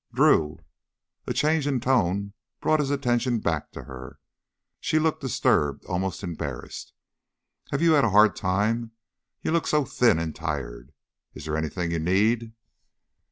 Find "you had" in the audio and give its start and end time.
7.83-8.03